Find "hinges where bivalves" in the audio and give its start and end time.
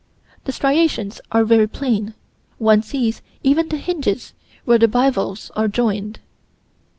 3.77-5.51